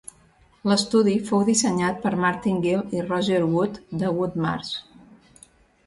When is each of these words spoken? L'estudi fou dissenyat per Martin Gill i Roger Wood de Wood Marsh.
L'estudi 0.69 1.13
fou 1.27 1.43
dissenyat 1.51 2.01
per 2.07 2.13
Martin 2.25 2.65
Gill 2.65 2.83
i 3.01 3.07
Roger 3.13 3.45
Wood 3.53 3.81
de 4.03 4.15
Wood 4.19 4.45
Marsh. 4.49 4.77